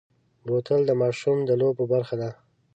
بوتل 0.45 0.81
د 0.87 0.91
ماشوم 1.01 1.37
د 1.45 1.51
لوبو 1.59 1.83
برخه 1.93 2.15
ده. 2.21 2.29